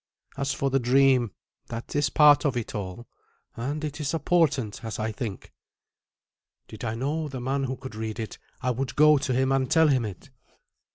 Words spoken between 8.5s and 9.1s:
I would